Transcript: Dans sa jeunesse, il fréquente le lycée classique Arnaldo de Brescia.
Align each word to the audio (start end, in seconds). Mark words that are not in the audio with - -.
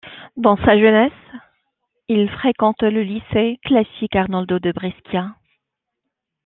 Dans 0.35 0.57
sa 0.65 0.79
jeunesse, 0.79 1.11
il 2.07 2.27
fréquente 2.27 2.81
le 2.81 3.03
lycée 3.03 3.59
classique 3.63 4.15
Arnaldo 4.15 4.57
de 4.57 4.71
Brescia. 4.71 5.35